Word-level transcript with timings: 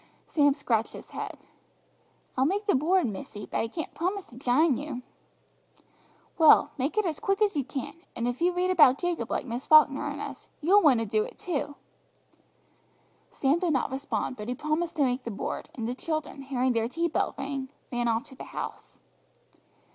Sam 0.25 0.55
scratched 0.55 0.93
his 0.93 1.11
head. 1.11 1.37
"I'll 2.35 2.43
make 2.45 2.65
the 2.65 2.73
board, 2.73 3.05
missy, 3.05 3.45
but 3.45 3.59
I 3.59 3.67
can't 3.67 3.93
promise 3.93 4.25
to 4.31 4.35
jine 4.35 4.75
you." 4.75 5.03
"Well, 6.39 6.71
make 6.75 6.97
it 6.97 7.05
as 7.05 7.19
quick 7.19 7.39
as 7.39 7.55
you 7.55 7.63
can, 7.63 7.93
and 8.15 8.27
if 8.27 8.41
you 8.41 8.51
read 8.51 8.71
about 8.71 8.97
Jacob 8.97 9.29
like 9.29 9.45
Miss 9.45 9.67
Falkner 9.67 10.09
and 10.09 10.19
us, 10.19 10.49
you'll 10.59 10.81
want 10.81 11.01
to 11.01 11.05
do 11.05 11.23
it 11.23 11.37
too!" 11.37 11.75
Sam 13.29 13.59
did 13.59 13.73
not 13.73 13.91
respond, 13.91 14.37
but 14.37 14.47
he 14.47 14.55
promised 14.55 14.95
to 14.95 15.05
make 15.05 15.21
the 15.21 15.29
board, 15.29 15.69
and 15.75 15.87
the 15.87 15.93
children, 15.93 16.41
hearing 16.41 16.73
their 16.73 16.89
tea 16.89 17.07
bell 17.07 17.35
ring, 17.37 17.69
ran 17.91 18.07
off 18.07 18.23
to 18.23 18.35
the 18.35 18.45
house. 18.57 19.01